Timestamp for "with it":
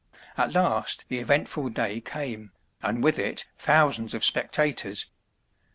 3.03-3.45